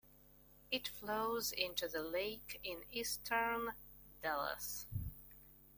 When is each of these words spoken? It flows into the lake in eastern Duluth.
It 0.71 0.87
flows 0.87 1.51
into 1.51 1.87
the 1.87 2.01
lake 2.01 2.59
in 2.63 2.85
eastern 2.89 3.73
Duluth. 4.23 4.87